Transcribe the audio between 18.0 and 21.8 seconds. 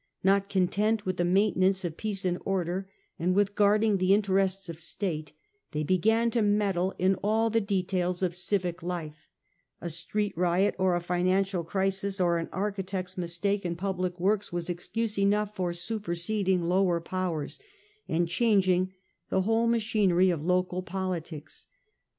and changing the whole machinery of local politics.